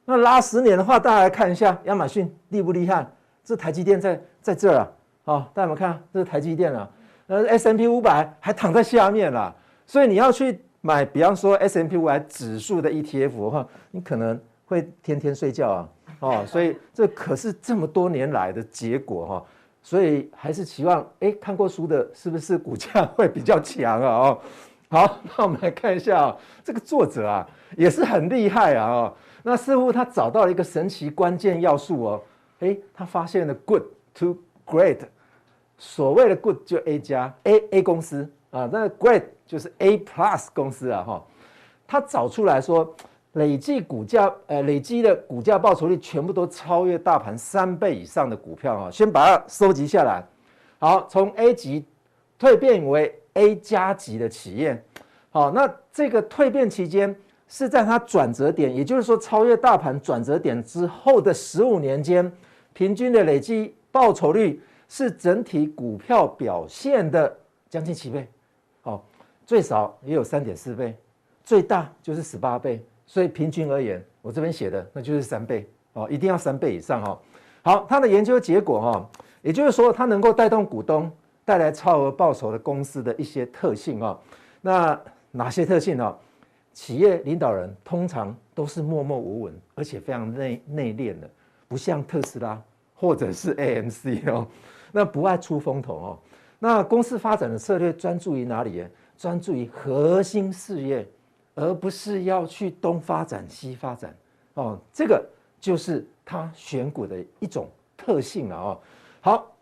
[0.06, 3.08] 那拉十年的话，大家来看一下亚马逊厉不厉害？
[3.44, 4.92] 这台积电在在这儿啊，
[5.26, 6.04] 好，大家有没有看？
[6.14, 6.90] 这是台积电啊，
[7.28, 10.60] 呃 S M P 五百还躺在下面了，所以你要去。
[10.86, 15.90] 买，比方说 S M P 五百指数的 ETF 的话，你可能会天天睡觉啊，
[16.20, 19.46] 哦，所以这可是这么多年来的结果哈，
[19.82, 24.08] 所以还是期望，哎，看过书的是不是股价会比较强啊？
[24.10, 24.40] 哦，
[24.94, 32.24] 好， 那我们来看一下啊，这个作者啊也是很厉害啊，那似乎他找到了一个神奇关键要素哦，
[32.60, 33.82] 哎，他发现了 good
[34.14, 35.00] to great，
[35.80, 39.24] 所谓的 good 就 A 加 A A 公司啊，那 great。
[39.46, 41.24] 就是 A Plus 公司啊，哈，
[41.86, 42.96] 他找出来说，
[43.34, 50.26] 累计股价呃累积的股价报酬率全部都超越大盘三倍以上的股票啊，先把它收集下来。
[50.80, 51.86] 好，从 A 级
[52.40, 54.84] 蜕变为 A 加级的企业，
[55.30, 57.16] 好，那这个蜕变期间
[57.48, 62.32] 是在它转折点，也就是说超越大盘转折点之后的十五年间，
[62.74, 67.36] 平均的累计报酬率是整体股票表现的
[67.70, 68.28] 将近七倍，
[68.82, 69.04] 好，
[69.46, 70.96] 最少也有三点四倍，
[71.44, 75.70] 最大就是十八倍，所以平均而言，我这边写的那就是三倍。
[75.96, 77.20] 哦，一定要三倍以上哦。
[77.62, 79.10] 好，它的研究结果哈，
[79.44, 81.12] 也就是说它能够带动股东
[81.46, 84.20] 带来超额报酬的公司的一些特性啊。
[84.62, 85.00] 那
[85.32, 86.16] 哪些特性呢？
[86.74, 91.30] 企业领导人通常都是默默无闻，而且非常内内敛的，
[91.68, 92.60] 不像特斯拉
[92.96, 94.48] 或者是 AMC 哦，
[94.92, 96.20] 那不爱出风头哦。
[96.58, 98.84] 那公司发展的策略专注于哪里？
[99.16, 101.08] 专注于核心事业，
[101.54, 104.16] 而不是要去东发展西发展
[104.56, 104.80] 哦。
[104.92, 105.24] 这个
[105.60, 108.80] 就是他选股的一种特性了哦。
[109.22, 109.56] 好，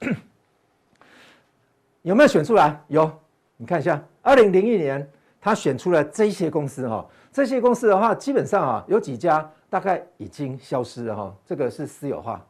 [2.01, 2.79] 有没有选出来？
[2.87, 3.11] 有，
[3.57, 5.09] 你看一下，二零零一年。
[5.43, 12.45] 他选出了这些公司哈，这些公司的话，基本上啊，有几家大概已经消失了哈，这个是私有化。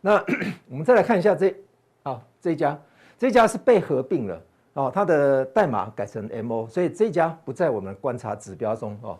[0.00, 0.14] 那
[0.68, 1.54] 我们再来看一下这
[2.02, 2.76] 啊这一家，
[3.16, 9.16] 这一家是被合并了哦，它的代码改成 MO，所以这一家不在我们观察指标中哦。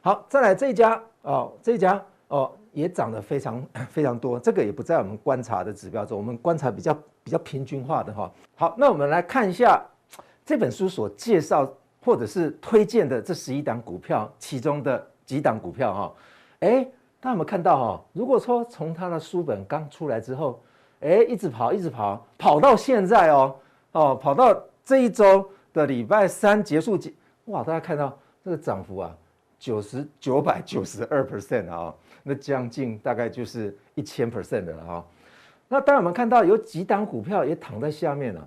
[0.00, 8.30] 好，再来这一家哦，这一家哦也涨得非常 非常多，这个也不在我们观察的指标中，我们观察比较比较平均化的哈。
[8.56, 9.82] 好，那我们来看一下
[10.44, 11.72] 这本书所介绍。
[12.04, 16.12] 或者是推荐的这十一档股票，其中的几档股票哈，
[16.58, 16.82] 哎，
[17.20, 18.04] 大家有没有看到哈？
[18.12, 20.60] 如果说从他的书本刚出来之后，
[20.98, 23.54] 哎，一直跑，一直跑，跑到现在哦，
[23.92, 24.52] 哦，跑到
[24.84, 26.98] 这一周的礼拜三结束，
[27.44, 29.16] 哇，大家看到这个涨幅啊，
[29.56, 35.06] 九十九百九十二 percent 啊，那将近大概就是一千 percent 的了哈。
[35.72, 38.46] 那当然我们看到有几档股票也躺在下面了，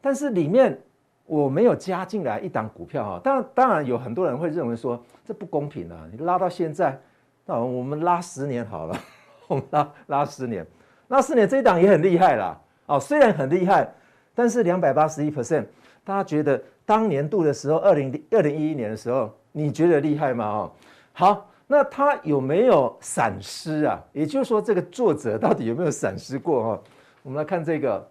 [0.00, 0.78] 但是里面。
[1.26, 7.00] 我没有加进来一档股票哈，当然当然有很多人会认为说这不公平啊，你拉到现在，
[7.46, 8.98] 那我们拉十年好了，
[9.46, 10.66] 我们拉拉十年，
[11.06, 13.88] 拉十年这一档也很厉害啦，哦，虽然很厉害，
[14.34, 15.64] 但是两百八十一 percent，
[16.02, 20.44] 大家觉得当年度的时候，二零二零一一年的时候，你觉得厉害吗？
[20.46, 20.72] 哦，
[21.12, 24.02] 好，那他有没有闪失啊？
[24.12, 26.82] 也就是说，这个作者到底有没有闪失过哈？
[27.22, 28.10] 我们来看这个，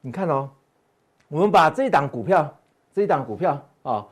[0.00, 0.48] 你看哦。
[1.28, 2.58] 我们把这一档股票，
[2.90, 4.06] 这一档股票啊，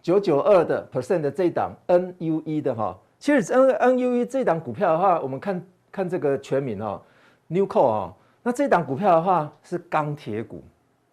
[0.00, 7.02] 九九二的 percent 的这一档 NUE 的哈，其实 N NUE 这一档股票的话，我们看看这个全名哦
[7.48, 10.62] ，Newco 啊，那这一档股票的话是钢铁股，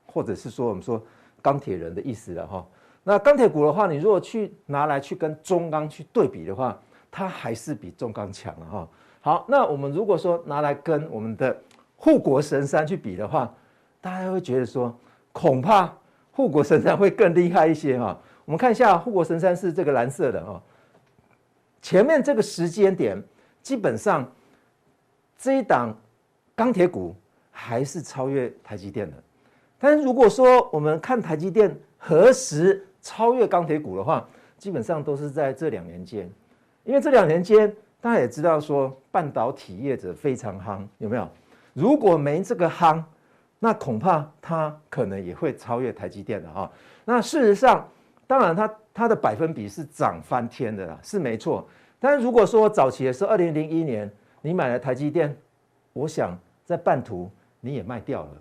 [0.06, 1.02] 或者是说我们说
[1.42, 2.64] 钢铁人的意思了哈。
[3.08, 6.78] 那钢铁股的话，你如果去拿来去跟中钢去对比的话，
[7.10, 8.90] 它还是比中钢强了哈。
[9.22, 11.58] 好，那我们如果说拿来跟我们的
[11.96, 13.50] 护国神山去比的话，
[14.02, 14.94] 大家会觉得说。
[15.34, 15.94] 恐怕
[16.32, 18.20] 护国神山会更厉害一些哈。
[18.44, 20.60] 我们看一下护国神山是这个蓝色的哈。
[21.80, 23.24] 前面这个时间点，
[23.62, 24.28] 基本上
[25.38, 25.96] 这一档
[26.56, 27.16] 钢铁股
[27.52, 29.16] 还是超越台积电的。
[29.78, 36.30] 但是如果说我们看台积电何时超越钢铁股的话，基本上都是在这两年间。
[36.84, 41.26] 因为这两年间，大家也知道说半导体业者非常夯，有没有？
[41.74, 43.02] 如果没这个夯，
[43.60, 46.70] 那恐怕它可能也会超越台积电的哈。
[47.06, 47.88] 那事实上，
[48.28, 51.66] 当然它它的百分比是涨翻天的啦，是没错。
[51.98, 55.34] 但是如果说早期的时候，二零零一年你买了台积电，
[55.94, 58.32] 我想在半途你也卖掉了，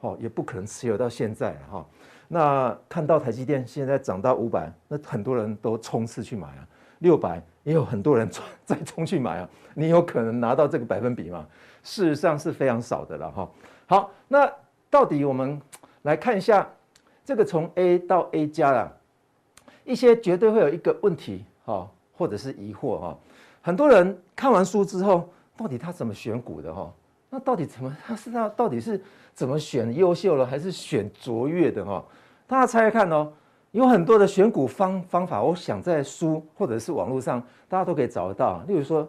[0.00, 1.86] 哦，也不可能持有到现在哈。
[2.28, 6.66] 那看到台积电现在涨到五百，那很多人都冲刺去买啊，
[7.00, 8.28] 六百也有很多人
[8.64, 9.48] 再冲去买啊。
[9.74, 11.46] 你有可能拿到这个百分比吗？
[11.82, 13.50] 事实上是非常少的了哈。
[13.86, 14.50] 好，那。
[14.88, 15.60] 到底我们
[16.02, 16.66] 来看一下
[17.24, 18.96] 这个从 A 到 A 加了，
[19.84, 23.18] 一些绝对会有一个问题哈，或者是疑惑哈。
[23.60, 26.90] 很多人看完书之后，到底他怎么选股的哈？
[27.28, 29.02] 那到底怎么他是他到底是
[29.36, 32.02] 怎么选优秀了，还是选卓越的哈？
[32.46, 33.30] 大家猜猜看哦。
[33.72, 38.64] 有很多的选股方方法，我想在书或者是网络上，大家都可以找得到。
[38.66, 39.06] 例如说，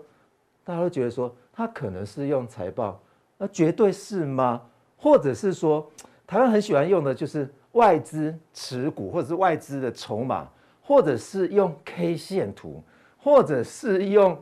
[0.66, 3.00] 大家都觉得说他可能是用财报，
[3.38, 4.62] 那绝对是吗？
[4.98, 5.90] 或者是说，
[6.26, 10.46] 台湾很喜欢用的就是外资持股，或者是外资的筹码，
[10.82, 12.84] 或者是用 K 线图，
[13.18, 14.38] 或者是用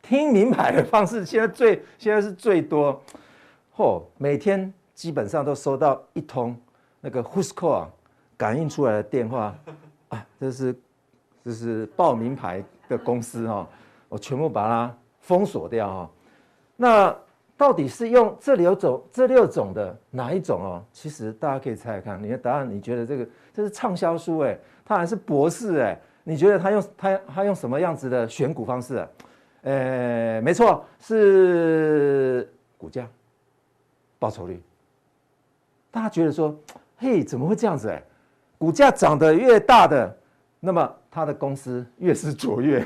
[0.00, 1.26] 听名牌的方式。
[1.26, 3.02] 现在最现在是最多，
[3.74, 6.56] 嚯，每天基本上都收到一通
[7.02, 7.88] 那个 Who's Call
[8.34, 9.54] 感应出来的电话
[10.08, 10.74] 啊，这是
[11.44, 13.68] 这是报名牌的公司哈，
[14.08, 16.10] 我全部把它封锁掉哈。
[16.76, 17.16] 那
[17.58, 20.84] 到底是用这六种这六种的哪一种哦？
[20.92, 26.00] 其实大家可以猜猜看，你的答案，你觉得这个这是畅销书哎，他还是博士哎？
[26.24, 29.08] 你觉得他用他他用什么样子的选股方式啊？
[29.62, 33.06] 呃，没错，是股价
[34.18, 34.62] 报酬率。
[35.90, 36.54] 大家觉得说，
[36.96, 38.02] 嘿，怎么会这样子哎？
[38.58, 40.18] 股价涨得越大的，
[40.60, 42.82] 那么他的公司越是卓越；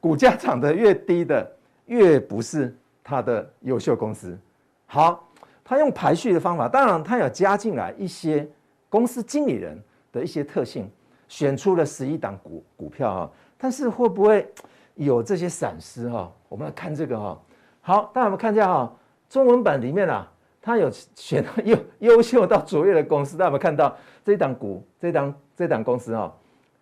[0.00, 1.50] 股价涨得越低的，
[1.86, 4.38] 越不是他的优秀公司。
[4.86, 5.28] 好，
[5.64, 8.48] 他用排序的方法，当然他有加进来一些
[8.88, 9.78] 公司经理人
[10.12, 10.90] 的一些特性。
[11.30, 14.50] 选出了十一档股股票啊，但是会不会
[14.94, 16.32] 有这些闪失哈？
[16.48, 17.38] 我们来看这个哈。
[17.82, 18.96] 好，大家我们看一下哈，
[19.28, 20.26] 中文版里面啊，
[20.60, 23.96] 他有选到 优优秀到卓越的公司，大家有没有看到？
[24.24, 26.30] 这一档股，这档这档公司哦，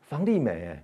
[0.01, 0.83] 房利美哎，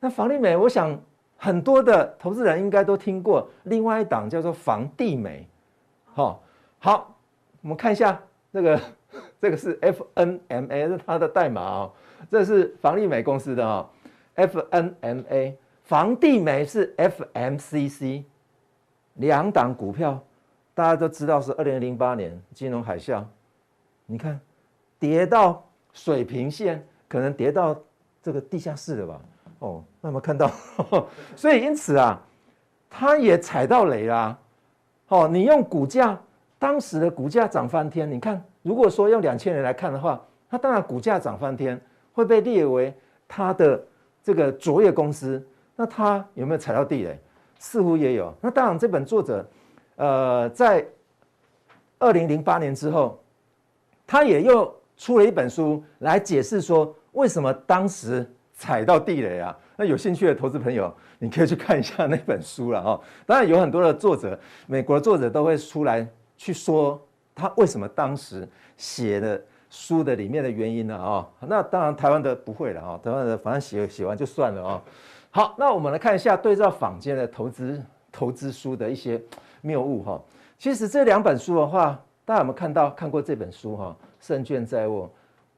[0.00, 1.00] 那房利美，我想
[1.36, 5.46] 很多的投资人应该都听过，另外一档叫做房地美，
[6.06, 6.42] 好，
[6.80, 7.16] 好，
[7.62, 8.20] 我们看一下
[8.52, 8.80] 这个，
[9.40, 11.92] 这个是 FNMA 是它的代码哦。
[12.30, 13.90] 这是房利美公司的哈
[14.36, 18.24] ，FNMA，房地美是 FMCC，
[19.14, 20.22] 两档股票，
[20.80, 23.22] 大家都知道是二零零八年金融海啸，
[24.06, 24.40] 你看
[24.98, 25.62] 跌到
[25.92, 27.78] 水平线，可能跌到
[28.22, 29.20] 这个地下室了吧？
[29.58, 30.50] 哦，那么看到，
[31.36, 32.18] 所以因此啊，
[32.88, 34.38] 他也踩到雷啦。
[35.08, 36.18] 哦，你用股价，
[36.58, 41.78] 当时的股价涨翻天，你看，如果说用两千年来看的话，它当然股价涨翻天。
[42.14, 42.92] 会被列为
[43.28, 43.78] 他的
[44.22, 47.18] 这个卓越公司，那他有没有踩到地雷？
[47.58, 48.34] 似乎也有。
[48.40, 49.46] 那当然，这本作者，
[50.00, 50.82] 呃，在
[51.98, 53.22] 二零零八年之后，
[54.06, 59.54] 他也又出了一本书来解释说，为什么当时踩到地雷啊？
[59.76, 63.00] 那有兴趣的投资朋友，你可以去看一下那本书了哈。
[63.26, 66.08] 当然，有很多的作者，美国的作者都会出来
[66.38, 66.98] 去说
[67.34, 69.38] 他为什么当时写的。
[69.72, 70.96] 书的里面的原因呢？
[70.96, 74.82] 啊，那当然台湾的不会了啊，台湾的反正写写完就算了啊。
[75.30, 79.22] 好，那我们来看一下对照坊间的投资投资书的一些
[79.60, 80.20] 谬误哈。
[80.58, 83.96] 其实这两本书的话，大家有没有看到看过这本书哈？
[84.20, 85.10] 胜券在握，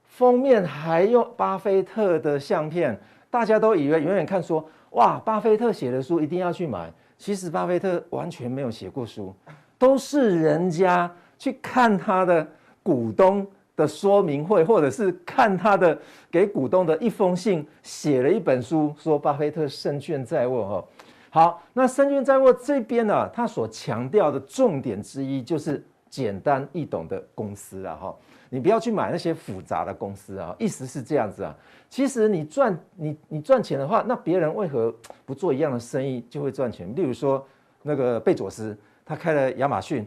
[0.04, 2.98] 封面还用巴菲特的相片，
[3.30, 6.92] 大家都以为远远看说哇，巴菲特写的书一定要去买。
[7.18, 9.34] 其实巴菲特完全没有写过书，
[9.78, 12.46] 都是人家去看他的
[12.82, 15.96] 股东的说明会，或者是看他的
[16.30, 20.84] 给股东的一封信，写了一本书，说巴菲特胜券在握哈。
[21.35, 28.14] 好，那胜券在握这边呢，他所强调的重点之一就是简单易懂的公司啊哈。
[28.51, 31.57] 你不要去买那些复杂的公司啊，意思是这样子啊。
[31.88, 36.95] 其实你赚你你赚钱的话，那别人为何不做一样的生意就会赚钱？
[36.95, 37.42] 例如说
[37.81, 40.07] 那个贝佐斯，他开了亚马逊。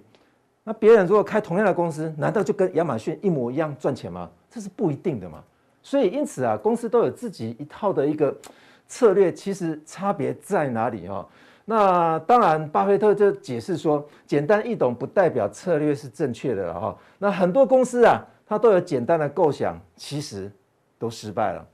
[0.63, 4.29] 那别人如果开同样的公司，难道就跟亚马逊一模一样赚钱吗？
[4.47, 5.43] 这是不一定的嘛。
[5.81, 8.31] 所以因此啊，公司都有自己一套的一个
[8.87, 11.25] 策略，其实差别在哪里啊？
[11.65, 16.97] 那当然，巴菲特就解释说，简单易懂不代表策略是正确的了哈。
[17.17, 20.51] 那很多公司啊，它都有简单的构想，其实
[20.99, 21.65] 都失败了。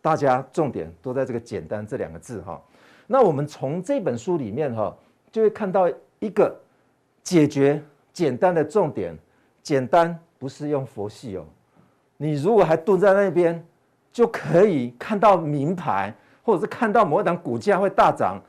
[0.00, 2.60] 大家重点都在这个“简单”这两个字哈。
[3.06, 4.92] 那我们从这本书里面哈，
[5.30, 6.54] 就会看到一个
[7.22, 7.80] 解决。
[8.12, 9.16] 简单的重点，
[9.62, 11.46] 简单不是用佛系哦。
[12.18, 13.64] 你如果还蹲在那边，
[14.12, 18.40] 就可以看到名牌，或者是看到某一档股价会大涨，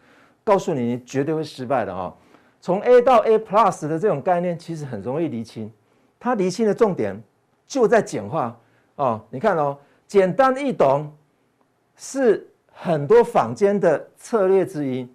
[0.43, 2.13] 告诉你，你绝对会失败的哦。
[2.60, 5.71] 从 A 到 A Plus 的这种概念，其实很容易厘清。
[6.19, 7.21] 它厘清的重点
[7.67, 8.58] 就在简化
[8.95, 9.21] 哦。
[9.29, 9.77] 你看哦，
[10.08, 11.12] 简单易懂
[11.95, 15.08] 是很多坊间的策略之一，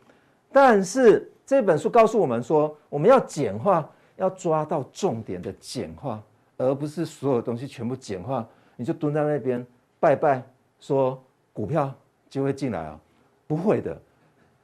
[0.53, 3.89] 但是这本书告诉我们说，我们要简化。
[4.19, 6.21] 要抓到重点的简化，
[6.57, 9.65] 而不是所有东西全部简化，你就蹲在那边
[10.01, 10.43] 拜拜，
[10.81, 11.95] 说股票
[12.29, 12.99] 就会进来啊？
[13.47, 14.01] 不会的。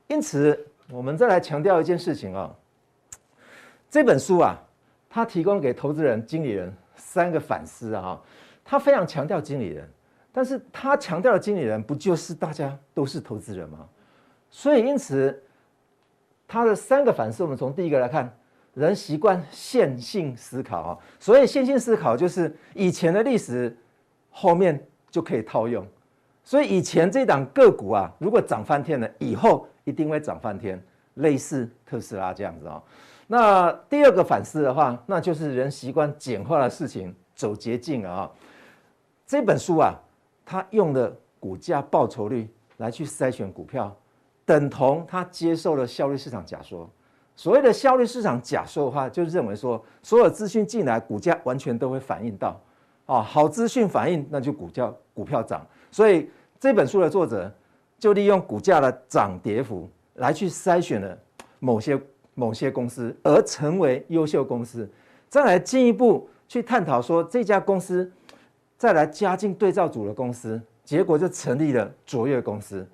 [0.06, 2.54] 因此，我们再来强调一件事情啊，
[3.90, 4.60] 这本书啊，
[5.08, 8.20] 它提供给投资人、经理人三个反思啊。
[8.64, 9.88] 他非常强调经理人，
[10.32, 13.88] 但是他强调的经理人不就是大家都是投资人吗？
[14.50, 15.42] 所以，因此
[16.48, 18.34] 他的三个反思，我们从第一个来看。
[18.74, 23.72] 人习惯线性思考啊，所以线性思考就是以前的历史
[24.30, 25.86] 后面就可以套用。
[26.44, 30.80] 所以以前这档个股啊，如果涨翻天了，以后一定会涨翻天，
[31.14, 32.82] 类似特斯拉这样子啊。
[33.26, 38.30] 那第二个反思的话，那就是人习惯简化的事情，走捷径啊。
[39.26, 39.94] 这本书啊，
[40.44, 43.96] 它用的股价报酬率来去筛选股票，
[44.44, 46.88] 等同他接受了效率市场假说。
[47.34, 52.60] 所谓的效率市场假说的话，就认为说所有资讯进来，股价完全都会反映到，
[53.06, 55.66] 啊，好资讯反映，那就股价股票涨。
[55.94, 56.28] 所以
[56.58, 57.48] 这本书的作者
[58.00, 61.16] 就利用股价的涨跌幅来去筛选了
[61.60, 61.96] 某些
[62.34, 64.90] 某些公司，而成为优秀公司。
[65.28, 68.10] 再来进一步去探讨说这家公司，
[68.76, 72.84] 再来加进对照组的公司，结果就成立了卓越公司。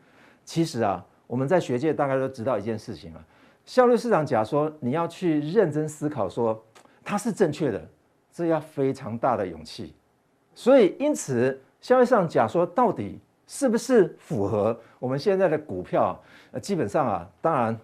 [0.44, 3.24] 其实啊，我们在学界大概都知道一件事情啊。
[3.64, 6.62] 效率市场假说，你要去认真思考，说
[7.02, 7.82] 它是正确的，
[8.30, 9.94] 这要非常大的勇气。
[10.54, 16.20] 所以，因此，效率市场假说到底是不是符合我们现在的股票？
[16.52, 17.78] 呃，基本上啊，当然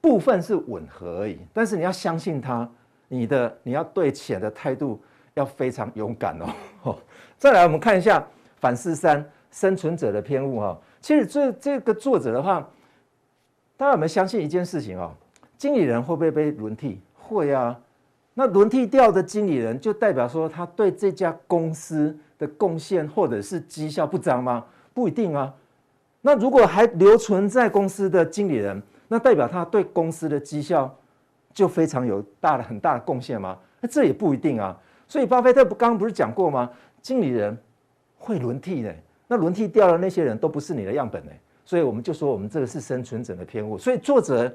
[0.00, 1.38] 部分是吻合而已。
[1.52, 2.68] 但是你要相信它，
[3.08, 5.00] 你的你要对钱的态度
[5.34, 6.38] 要非常勇敢
[6.82, 6.96] 哦。
[7.38, 8.24] 再来，我们看一下
[8.60, 10.78] 反思三生存者的偏误哈。
[11.00, 12.66] 其实这这个作者的话，
[13.76, 15.12] 大家有没有相信一件事情哦？
[15.58, 17.00] 经理人会不会被轮替？
[17.14, 17.78] 会啊。
[18.34, 24.64] 那轮替掉的经理人，就代表说他对这家公司的贡献或者是绩效不彰吗？
[24.92, 25.54] 不一定啊。
[26.20, 30.92] 那如果还留存在公司的经理人，那代表他对公司的绩效
[31.54, 33.56] 就非常有大的很大的贡献吗？
[33.80, 34.76] 那这也不一定啊。
[35.06, 36.68] 所以巴菲特不刚刚不是讲过吗？
[37.00, 37.56] 经理人
[38.18, 38.94] 会轮替的，
[39.28, 41.32] 那轮替掉的那些人都不是你的样本呢。
[41.64, 43.78] 所以我们就说我们这个是生存者的偏误。
[43.78, 44.52] 所以作者。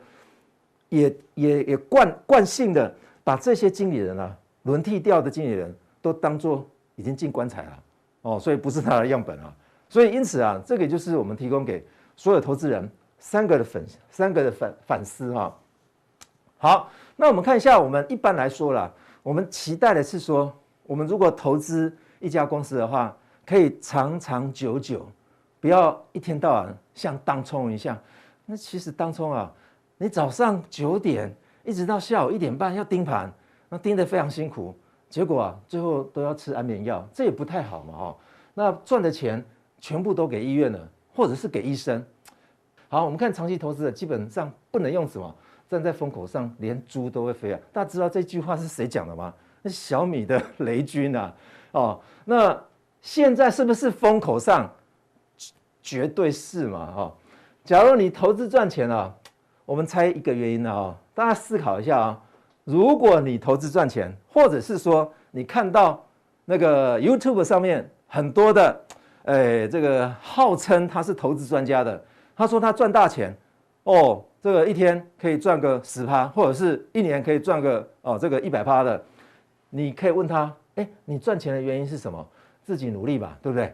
[0.89, 6.65] 也也也惯惯性的把这些经理人啊，轮替掉的经理人都当做
[6.97, 7.83] 已经进棺材了
[8.23, 9.55] 哦，所以不是他的样本啊，
[9.87, 15.57] 所以因此啊，这个就是我们提供给所有投资人三个的反三个的反反思哈。
[16.57, 18.91] 好，那我们看一下，我们一般来说啦，
[19.23, 25.07] 我们期待的是说，我们如果投资一家公司的话，可以长长久久，
[25.61, 27.97] 不要一天到晚像当冲一样。
[28.45, 29.49] 那其实当冲啊。
[29.99, 33.33] 你早上九点一直到下午一点半要盯盘，
[33.67, 34.77] 那盯得非常辛苦，
[35.09, 38.15] 结果啊，最后都要吃安眠药，这也不太好嘛，哦，
[38.53, 39.43] 那赚的钱
[39.79, 42.03] 全部都给医院了，或者是给医生。
[42.89, 45.33] 好，我们看长期投资的，基本上不能用什么
[45.69, 47.59] 站在风口上，连猪都会飞啊。
[47.71, 49.33] 大家知道这句话是谁讲的吗？
[49.61, 51.33] 那小米的雷军呐，
[51.71, 52.59] 哦，那
[53.01, 54.69] 现在是不是风口上？
[55.81, 57.15] 绝对是嘛，哈。
[57.63, 59.15] 假如你投资赚钱了。
[59.65, 62.21] 我们猜一个原因呢啊，大家思考一下啊。
[62.67, 66.05] 如果你投资赚钱，或者是说你看到
[66.43, 68.81] 那个 YouTube 上面很多的，
[69.23, 72.03] 哎，这个号称他是投资专家的，
[72.35, 73.33] 他说他赚大钱，
[73.83, 79.01] 哦，这个一天可以赚个十趴，或者是一年可以赚个哦这个一百趴的，
[79.69, 82.27] 你可以问他，哎，你赚钱的原因是什么？
[82.65, 83.73] 自己努力吧，对不对？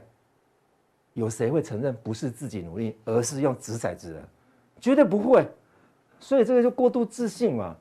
[1.13, 4.21] 有谁会承认不是自己努力，而是用纸骰子的？
[4.79, 5.47] 绝对不会。
[6.19, 7.75] 所以这个就过度自信嘛，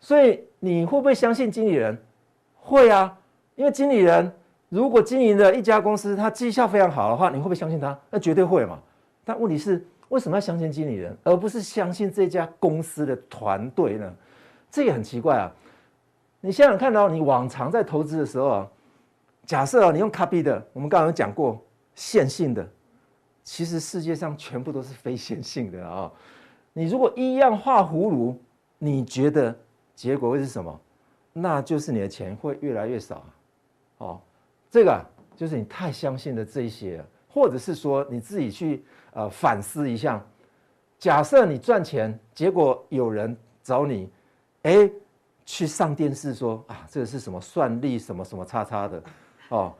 [0.00, 1.96] 所以你会不会相信经理人？
[2.54, 3.16] 会啊，
[3.54, 4.32] 因为经理人
[4.68, 7.98] 如果经营的一家公司，他绩效非常好的话，你会不会相信他？
[8.10, 8.78] 那绝对会嘛。
[9.24, 14.12] 但问题是，为什么要相信经理人，而不是相信这家公司的团队呢？
[14.70, 15.52] 这也很奇怪啊。
[16.40, 18.68] 你想想看到，你往常在投资的时候啊，
[19.44, 21.62] 假设啊，你用卡比的，我们刚刚有讲过
[21.94, 22.66] 线性的，
[23.42, 26.10] 其实世界上全部都是非线性的啊。
[26.72, 28.40] 你如果一样画葫芦，
[28.78, 29.54] 你觉得
[30.00, 30.80] 结果会是什么？
[31.30, 33.22] 那就是你的钱会越来越少，
[33.98, 34.18] 哦，
[34.70, 34.98] 这个
[35.36, 38.82] 就是你太相信的这一些，或者是说你自己去
[39.12, 40.24] 呃反思一下。
[40.98, 44.10] 假设你赚钱，结果有人找你，
[44.62, 44.90] 哎，
[45.44, 49.02] 去上电视说啊，这个是什么算力什么什么叉叉的，
[49.50, 49.74] 哦，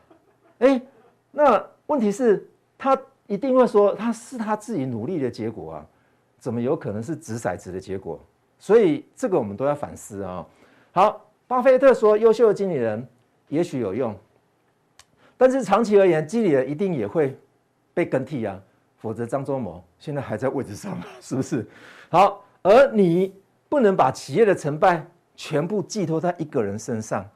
[0.59, 0.83] 哎，
[1.31, 2.95] 那问题是，他
[3.27, 5.87] 一定会说他是他自己努力的结果啊。
[6.39, 8.21] 怎么有可能是掷骰子的结果？
[8.61, 10.47] 所以这个我们都要反思啊。
[10.93, 13.05] 好，巴菲特说，优秀的经理人
[13.49, 14.15] 也许有用，
[15.37, 17.37] 但是长期而言，经理人一定也会
[17.93, 18.61] 被更替啊，
[18.99, 21.67] 否则张忠谋现在还在位置上， 是不是？
[22.11, 23.35] 好，而你
[23.69, 25.05] 不能把企业的成败
[25.35, 27.29] 全部寄托在一个人身上，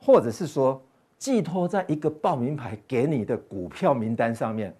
[0.00, 0.82] 或者是说
[1.16, 4.74] 寄托在一个报名牌给你的股票名单上面，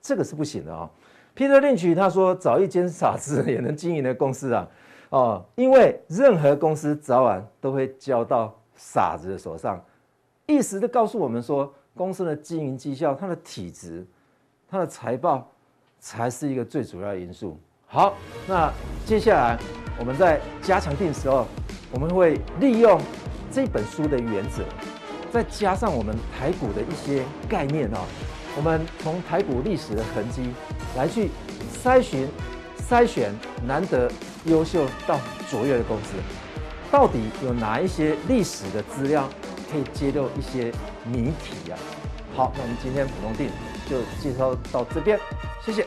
[0.00, 0.88] 这个是不行的啊。
[1.34, 4.68] Peter Lynch 他说：“找一间傻子也能经营的公司啊，
[5.12, 9.78] 哦，因为任何公司早晚都会交到傻子的手上。”
[10.46, 14.06] 意思的告诉我们说，公司的经营绩效、它的体质、
[14.70, 15.46] 它的财报
[16.00, 17.60] 才是一个最主要的因素。
[17.86, 18.14] 好，
[18.48, 18.72] 那
[19.04, 19.58] 接下来
[19.98, 21.46] 我们在加强定的时候，
[21.92, 22.98] 我们会利用
[23.50, 24.64] 这本书的原则，
[25.30, 28.00] 再加上我们台股的一些概念啊。
[28.56, 30.50] 我们从台股历史的痕迹
[30.96, 31.30] 来去
[31.82, 32.26] 筛选
[32.78, 33.32] 筛选
[33.66, 34.10] 难得
[34.46, 35.18] 优秀到
[35.50, 36.14] 卓越的公司，
[36.90, 39.28] 到底有哪一些历史的资料
[39.70, 40.72] 可以揭露一些
[41.04, 41.78] 谜题啊？
[42.34, 43.50] 好，那我们今天普通地
[43.88, 45.18] 就介绍到这边，
[45.64, 45.86] 谢谢。